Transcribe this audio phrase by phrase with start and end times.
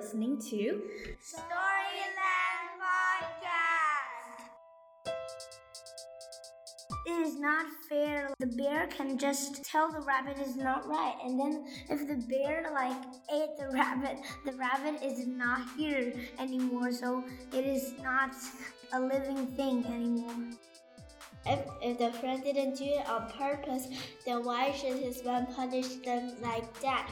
[0.00, 0.80] listening to
[1.20, 3.44] Storyland Podcast.
[7.06, 8.32] It is not fair.
[8.38, 12.70] The bear can just tell the rabbit is not right, and then if the bear
[12.72, 12.96] like
[13.30, 17.22] ate the rabbit, the rabbit is not here anymore, so
[17.52, 18.30] it is not
[18.94, 20.56] a living thing anymore.
[21.44, 23.88] If, if the friend didn't do it on purpose,
[24.24, 27.06] then why should his mom punish them like that?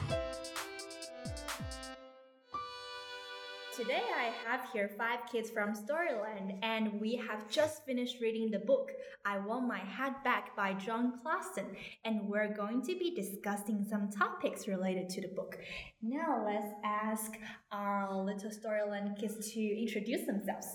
[3.79, 8.59] Today I have here five kids from Storyland and we have just finished reading the
[8.59, 8.91] book
[9.23, 11.67] I Want My Hat Back by Jon Klassen
[12.03, 15.57] and we're going to be discussing some topics related to the book.
[16.01, 17.31] Now let's ask
[17.71, 20.67] our little Storyland kids to introduce themselves.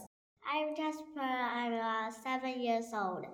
[0.51, 1.21] I'm Jasper.
[1.21, 3.27] I'm uh, seven years old.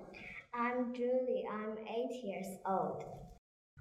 [0.53, 1.45] I'm Julie.
[1.49, 3.05] I'm eight years old.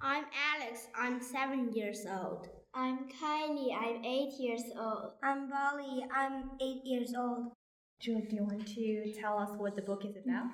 [0.04, 0.88] I'm Alex.
[0.96, 2.48] I'm seven years old.
[2.74, 3.74] I'm Kylie.
[3.74, 5.14] I'm eight years old.
[5.24, 6.06] I'm Bali.
[6.16, 7.52] I'm eight years old.
[8.00, 10.46] Julie, do you want to tell us what the book is about?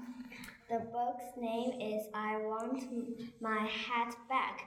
[0.69, 2.83] The book's name is I Want
[3.41, 4.61] My Hat Back.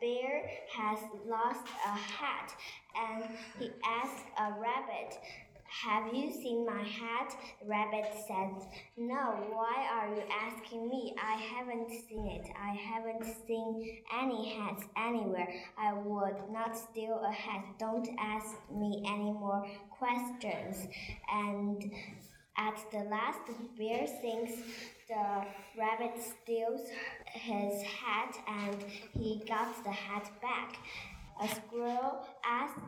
[0.00, 2.54] Bear has lost a hat
[2.96, 3.24] and
[3.58, 5.18] he asked a rabbit,
[5.70, 7.34] have you seen my hat?
[7.62, 11.14] The rabbit said, No, why are you asking me?
[11.22, 12.48] I haven't seen it.
[12.60, 15.48] I haven't seen any hats anywhere.
[15.78, 17.64] I would not steal a hat.
[17.78, 20.88] Don't ask me any more questions.
[21.32, 21.92] And
[22.56, 24.52] at the last, the bear thinks
[25.08, 25.46] the
[25.78, 26.80] rabbit steals
[27.26, 28.82] his hat and
[29.12, 30.76] he got the hat back.
[31.42, 32.80] A squirrel asked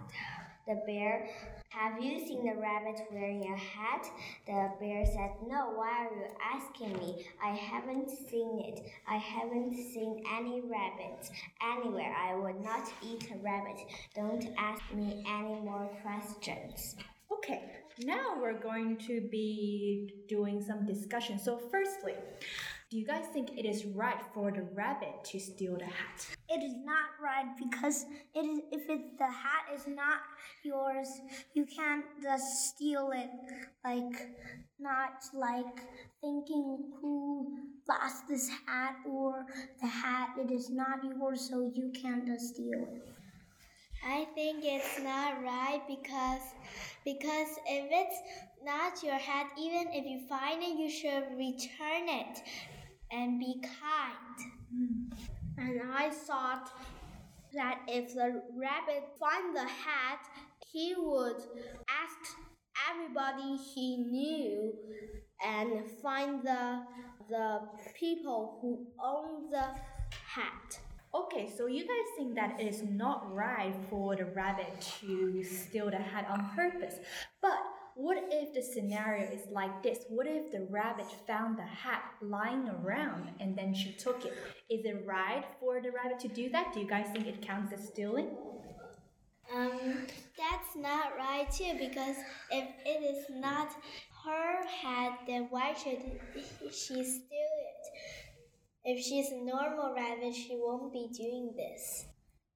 [0.67, 1.29] the bear,
[1.71, 4.07] Have you seen the rabbit wearing a hat?
[4.47, 7.27] The bear said, No, why are you asking me?
[7.43, 8.81] I haven't seen it.
[9.09, 11.31] I haven't seen any rabbits
[11.63, 12.15] anywhere.
[12.15, 13.81] I would not eat a rabbit.
[14.15, 16.97] Don't ask me any more questions.
[17.33, 17.63] Okay,
[18.05, 21.39] now we're going to be doing some discussion.
[21.39, 22.15] So, firstly,
[22.93, 26.27] do you guys think it is right for the rabbit to steal the hat?
[26.50, 30.21] It is not right because it is if it the hat is not
[30.62, 31.09] yours,
[31.55, 33.31] you can't just steal it.
[33.83, 34.28] Like
[34.78, 35.81] not like
[36.21, 37.56] thinking who
[37.89, 39.47] lost this hat or
[39.81, 40.34] the hat.
[40.39, 43.09] It is not yours, so you can't just steal it.
[44.06, 46.43] I think it's not right because
[47.06, 48.19] because if it's
[48.62, 52.43] not your hat, even if you find it, you should return it
[53.12, 54.50] and be kind.
[54.75, 55.12] Hmm.
[55.59, 56.71] And I thought
[57.55, 60.27] that if the rabbit find the hat,
[60.73, 62.37] he would ask
[62.91, 64.72] everybody he knew
[65.45, 66.83] and find the
[67.28, 67.61] the
[67.95, 69.67] people who own the
[70.27, 70.78] hat.
[71.15, 75.91] Okay, so you guys think that it is not right for the rabbit to steal
[75.91, 76.97] the hat on purpose.
[77.41, 77.59] But
[78.03, 80.01] what if the scenario is like this?
[80.09, 84.35] What if the rabbit found the hat lying around and then she took it?
[84.69, 86.73] Is it right for the rabbit to do that?
[86.75, 88.31] Do you guys think it counts as stealing?
[89.55, 92.17] Um, that's not right too because
[92.51, 93.71] if it is not
[94.25, 96.03] her hat, then why should
[96.73, 97.84] she steal it?
[98.84, 102.07] If she's a normal rabbit, she won't be doing this.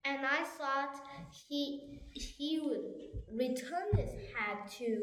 [0.05, 1.01] And I thought
[1.49, 2.26] he he would
[3.37, 5.03] return his hat to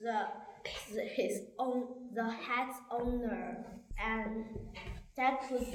[0.00, 0.26] the,
[0.94, 3.64] his own the hat's owner,
[3.98, 4.44] and
[5.16, 5.66] that would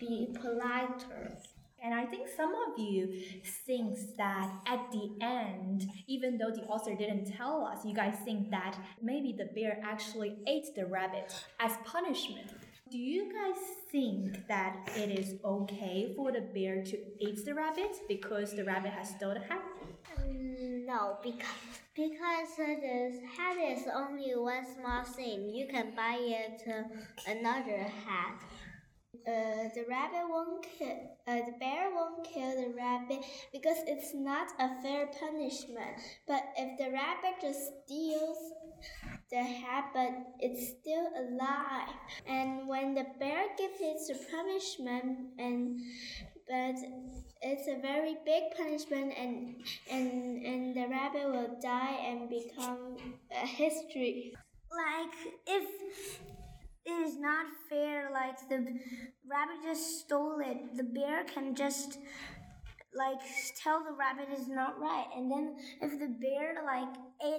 [0.00, 1.36] be politer.
[1.82, 3.20] And I think some of you
[3.66, 8.50] think that at the end, even though the author didn't tell us, you guys think
[8.50, 12.50] that maybe the bear actually ate the rabbit as punishment.
[12.94, 13.60] Do you guys
[13.90, 18.92] think that it is okay for the bear to eat the rabbit because the rabbit
[18.92, 19.62] has stolen the hat?
[20.86, 25.52] No, because because the hat is only one small thing.
[25.52, 26.84] You can buy it uh,
[27.26, 28.40] another hat.
[29.26, 30.96] Uh, the rabbit won't kill.
[31.26, 35.98] Uh, the bear won't kill the rabbit because it's not a fair punishment.
[36.28, 38.38] But if the rabbit just steals
[39.34, 41.94] the hat, but it's still alive,
[42.26, 45.80] and when the bear gives it punishment, and
[46.48, 46.76] but
[47.42, 49.56] it's a very big punishment, and
[49.90, 52.96] and and the rabbit will die and become
[53.32, 54.32] a history.
[54.70, 55.16] Like
[55.46, 56.20] if
[56.86, 58.10] it is not fair.
[58.12, 58.58] Like the
[59.28, 60.76] rabbit just stole it.
[60.76, 61.98] The bear can just
[62.96, 63.20] like
[63.60, 66.94] tell the rabbit is not right and then if the bear like
[67.26, 67.33] ate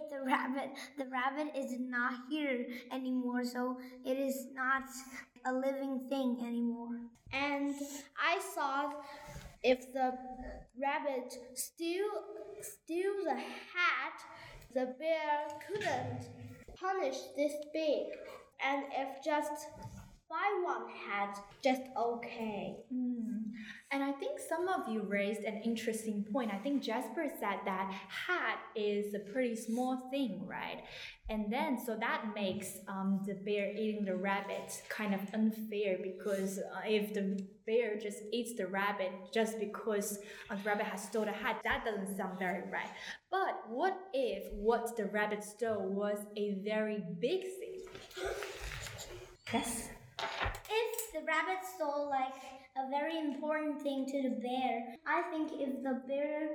[0.46, 4.84] rabbit the rabbit is not here anymore so it is not
[5.46, 7.00] a living thing anymore
[7.34, 7.74] and
[8.20, 9.04] i thought
[9.64, 10.14] if the
[10.82, 12.06] rabbit steal
[12.62, 14.18] steal the hat
[14.74, 16.28] the bear couldn't
[16.80, 18.08] punish this big,
[18.64, 19.68] and if just
[20.30, 22.76] buy one hat, just okay.
[22.94, 23.44] Mm.
[23.96, 26.52] And I think some of you raised an interesting point.
[26.54, 27.94] I think Jasper said that
[28.28, 30.84] hat is a pretty small thing, right?
[31.30, 36.60] And then, so that makes um, the bear eating the rabbit kind of unfair because
[36.60, 40.20] uh, if the bear just eats the rabbit just because
[40.50, 42.90] a rabbit has stole the hat, that doesn't sound very right.
[43.32, 47.80] But what if what the rabbit stole was a very big thing?
[49.54, 49.88] Yes.
[51.16, 52.34] If the rabbit stole like
[52.78, 56.50] a very important thing to the bear, I think if the bear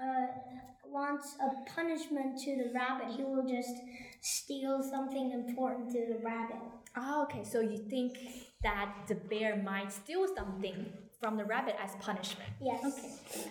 [0.00, 0.26] uh,
[0.86, 3.74] wants a punishment to the rabbit, he will just
[4.20, 6.56] steal something important to the rabbit.
[6.96, 7.42] Ah, okay.
[7.44, 8.18] So you think
[8.62, 12.50] that the bear might steal something from the rabbit as punishment?
[12.60, 12.84] Yes.
[12.84, 13.50] Okay.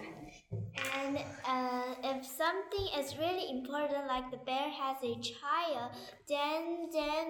[0.95, 5.91] And uh, if something is really important, like the bear has a child,
[6.27, 7.25] then then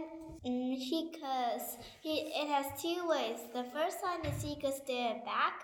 [0.45, 1.61] mm, he could
[2.01, 3.39] he it has two ways.
[3.53, 5.63] The first one is he could it back.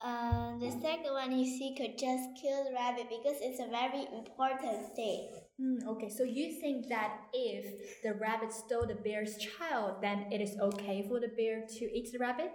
[0.00, 4.06] Uh, the second one is he could just kill the rabbit because it's a very
[4.12, 5.30] important thing.
[5.58, 6.10] Mm, okay.
[6.10, 11.06] So you think that if the rabbit stole the bear's child, then it is okay
[11.08, 12.52] for the bear to eat the rabbit?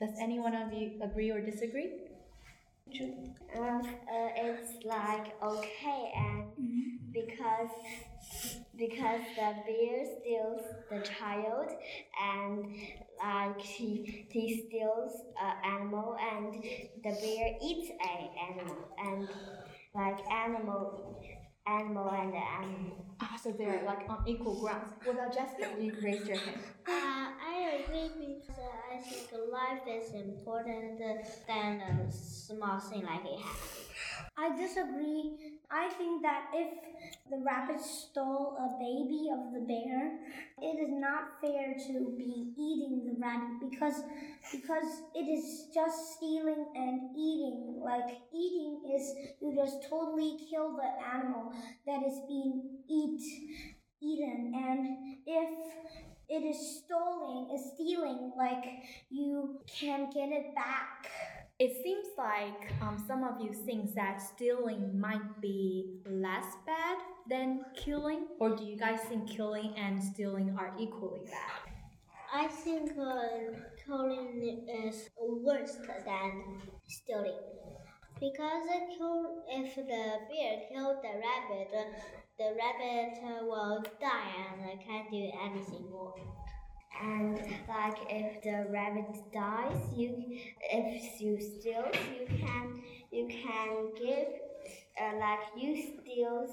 [0.00, 1.92] Does any one of you agree or disagree?
[3.56, 6.50] Um, uh, it's like okay, and
[7.12, 7.70] because
[8.80, 11.68] because the bear steals the child,
[12.20, 12.66] and
[13.22, 16.54] like he he steals an animal, and
[17.04, 19.28] the bear eats a animal, and
[19.94, 21.22] like animal,
[21.66, 23.06] animal and animal.
[23.22, 24.92] Ah, so they're like on equal grounds.
[25.04, 25.68] What about Jessica?
[25.78, 26.60] You raised your hand.
[26.88, 26.92] Uh,
[27.52, 30.98] I agree because uh, I think life is important
[31.46, 33.89] than a small thing like a hat.
[34.36, 35.58] I disagree.
[35.70, 36.68] I think that if
[37.30, 40.18] the rabbit stole a baby of the bear,
[40.62, 44.02] it is not fair to be eating the rabbit because
[44.50, 47.80] because it is just stealing and eating.
[47.84, 51.52] Like eating is you just totally kill the animal
[51.86, 53.20] that is being eat
[54.02, 55.50] eaten and if
[56.28, 58.64] it is stolen, is stealing, like
[59.10, 61.39] you can get it back.
[61.60, 66.96] It seems like um, some of you think that stealing might be less bad
[67.28, 71.60] than killing, or do you guys think killing and stealing are equally bad?
[72.32, 73.52] I think uh,
[73.84, 75.76] killing is worse
[76.06, 77.36] than stealing.
[78.18, 78.66] Because
[78.96, 81.72] kill, if the bear killed the rabbit,
[82.38, 84.32] the rabbit will die
[84.64, 86.14] and can't do anything more.
[87.02, 87.36] And
[87.68, 91.84] like if the rabbit dies, you if you steal,
[92.18, 94.28] you can you can give
[95.00, 96.46] uh, like you steal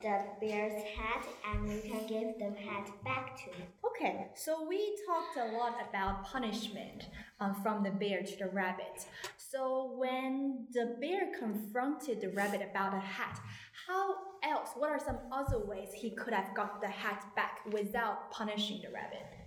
[0.00, 3.66] the bear's hat and you can give the hat back to him.
[3.84, 7.06] Okay, so we talked a lot about punishment
[7.40, 9.06] um, from the bear to the rabbit.
[9.36, 13.40] So when the bear confronted the rabbit about a hat,
[13.88, 14.70] how else?
[14.76, 18.92] What are some other ways he could have got the hat back without punishing the
[18.92, 19.43] rabbit?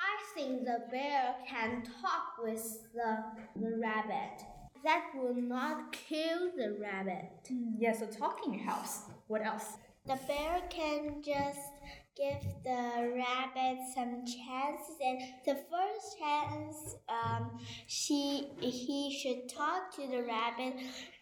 [0.00, 3.18] I think the bear can talk with the,
[3.56, 4.42] the rabbit.
[4.84, 7.50] That will not kill the rabbit.
[7.78, 9.02] Yeah, so talking helps.
[9.26, 9.76] What else?
[10.06, 11.72] The bear can just
[12.16, 20.06] give the rabbit some chances, and the first chance, um, she he should talk to
[20.06, 20.74] the rabbit,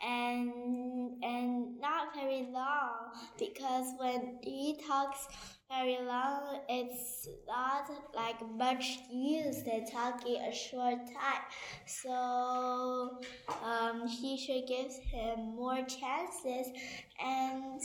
[0.06, 5.26] and and not very long because when he talks
[5.68, 11.42] very long, it's not like much use than talking a short time.
[11.86, 13.18] So
[13.64, 16.72] um, he should give him more chances,
[17.22, 17.80] and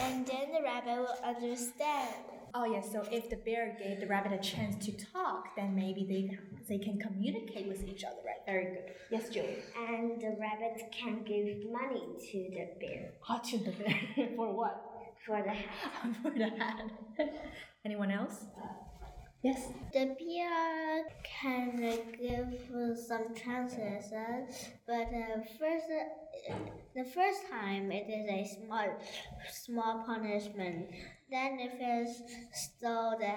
[0.00, 2.14] and then the rabbit will understand.
[2.54, 6.04] Oh yeah, so if the bear gave the rabbit a chance to talk, then maybe
[6.08, 8.44] they they can communicate with each other, right?
[8.46, 8.92] Very good.
[9.10, 9.58] Yes, Julie.
[9.88, 14.95] And the rabbit can give money to the bear Oh, to the bear for what?
[15.24, 16.16] For the hat.
[16.22, 16.80] for the hat.
[17.84, 18.46] Anyone else?
[19.42, 19.68] Yes.
[19.92, 21.78] The bear can
[22.18, 24.12] give some chances,
[24.86, 25.86] but uh, first,
[26.50, 26.54] uh,
[26.96, 28.88] the first time it is a small,
[29.52, 30.88] small punishment.
[31.30, 32.08] Then if it
[32.52, 33.34] stole the,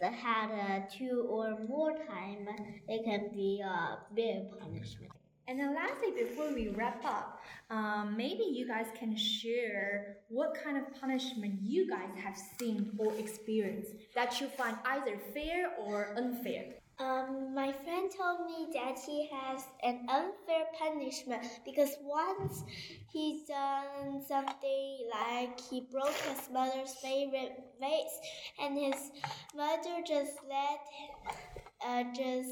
[0.00, 2.48] the hat uh, two or more time,
[2.86, 5.15] it can be a big punishment.
[5.48, 10.76] And then lastly, before we wrap up, um, maybe you guys can share what kind
[10.76, 16.74] of punishment you guys have seen or experienced that you find either fair or unfair.
[16.98, 22.64] Um, my friend told me that he has an unfair punishment because once
[23.12, 28.18] he done something like he broke his mother's favorite vase,
[28.58, 29.10] and his
[29.54, 32.50] mother just let uh, just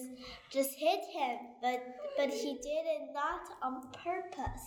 [0.51, 1.81] just hit him, but
[2.17, 4.63] but he did it not on purpose.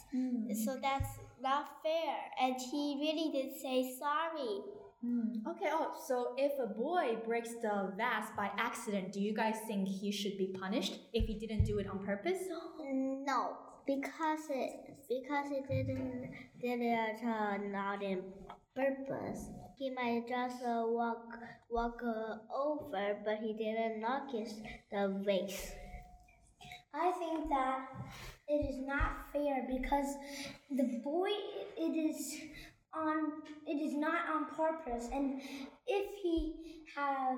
[0.65, 1.09] So that's
[1.41, 4.61] not fair, and he really did say sorry.
[5.03, 9.55] Hmm, Okay, oh, so if a boy breaks the vase by accident, do you guys
[9.67, 12.39] think he should be punished if he didn't do it on purpose?
[12.89, 14.71] No, because it
[15.07, 16.29] because it didn't
[16.61, 18.21] did it uh, not in
[18.75, 19.47] purpose.
[19.77, 21.39] He might just uh, walk
[21.69, 24.53] walk uh, over, but he didn't knock his
[24.91, 25.71] the vase.
[26.93, 27.87] I think that
[28.49, 30.15] it is not fair because
[30.69, 31.29] the boy
[31.77, 32.37] it is
[32.93, 33.31] on
[33.65, 35.41] it is not on purpose and
[35.85, 37.37] if he have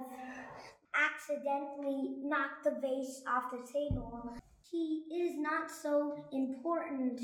[0.96, 4.34] accidentally knocked the vase off the table
[4.72, 7.20] he is not so important.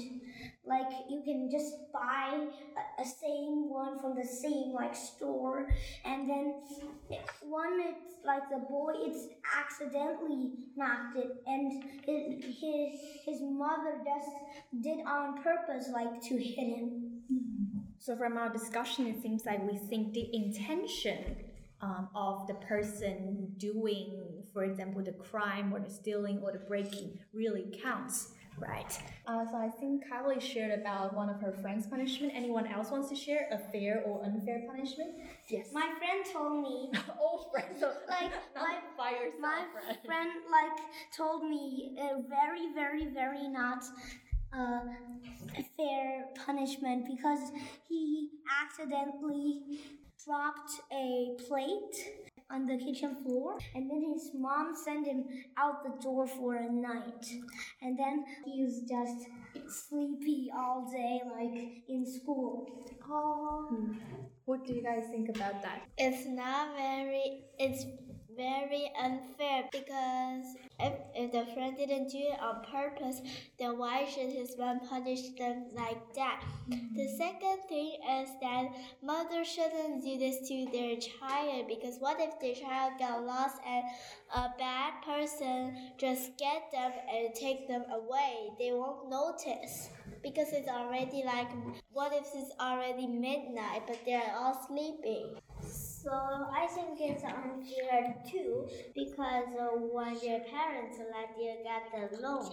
[0.65, 2.47] Like you can just buy
[2.77, 5.67] a, a same one from the same like store
[6.03, 6.55] and then
[7.43, 9.27] one it's like the boy it's
[9.59, 14.29] accidentally knocked it and his his, his mother just
[14.81, 17.21] did on purpose like to hit him.
[17.99, 21.37] So from our discussion, it seems like we think the intention
[21.81, 27.19] um, of the person doing, for example, the crime or the stealing or the breaking
[27.33, 28.97] really counts, right?
[29.27, 32.31] Uh, so I think Kylie shared about one of her friends' punishment.
[32.35, 35.11] Anyone else wants to share a fair or unfair punishment?
[35.49, 35.71] Yes.
[35.73, 39.97] my friend told me old friend, so Like, not like, by yourself, my right?
[40.05, 40.77] friend like
[41.15, 43.83] told me a very very very not
[44.53, 44.79] uh,
[45.77, 47.51] fair punishment because
[47.87, 48.29] he
[48.63, 49.79] accidentally
[50.25, 51.95] dropped a plate
[52.49, 55.25] on the kitchen floor and then his mom sent him
[55.57, 57.25] out the door for a night
[57.81, 59.27] and then he was just
[59.67, 63.69] sleepy all day like in school Oh,
[64.45, 65.83] what do you guys think about that?
[65.97, 67.43] It's not very.
[67.59, 67.85] It's
[68.35, 70.45] very unfair because
[70.79, 73.21] if, if the friend didn't do it on purpose,
[73.59, 76.43] then why should his mom punish them like that?
[76.67, 77.17] The mm-hmm.
[77.17, 78.65] second thing is that
[79.03, 83.83] mother shouldn't do this to their child because what if their child got lost and
[84.33, 88.49] a bad person just get them and take them away?
[88.59, 89.89] They won't notice
[90.23, 91.49] because it's already like
[91.91, 95.35] what if it's already midnight but they're all sleeping?
[96.05, 102.21] So I think it's unfair too because uh, when your parents let you get the
[102.21, 102.45] loan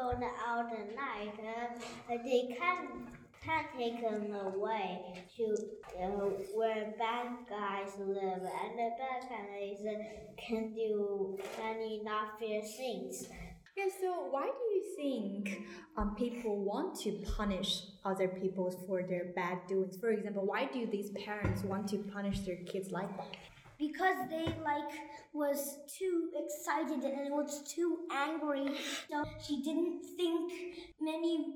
[0.00, 3.08] loan out at night, uh, they can
[3.44, 5.54] can take them away to
[6.02, 6.06] uh,
[6.54, 9.84] where bad guys live, and the bad guys
[10.38, 13.28] can do many not fair things.
[13.76, 15.66] Yeah, so why do you think
[15.98, 19.98] um, people want to punish other people for their bad doings?
[19.98, 23.36] For example, why do these parents want to punish their kids like that?
[23.78, 24.90] because they like
[25.32, 28.74] was too excited and was too angry
[29.10, 30.50] so she didn't think
[30.98, 31.46] many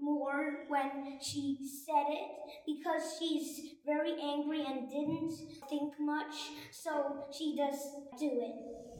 [0.00, 2.30] more when she said it
[2.66, 5.32] because she's very angry and didn't
[5.70, 7.88] think much so she just
[8.18, 8.91] do it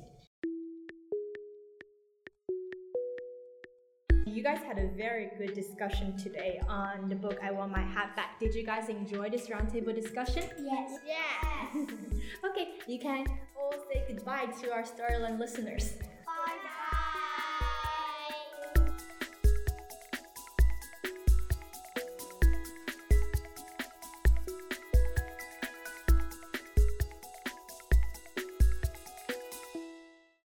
[4.33, 8.17] You guys had a very good discussion today on the book I Want My Hat
[8.17, 8.41] Back.
[8.41, 10.45] Did you guys enjoy this roundtable discussion?
[10.59, 11.77] yes Yes.
[12.47, 15.97] okay, you can all say goodbye to our Storyland listeners.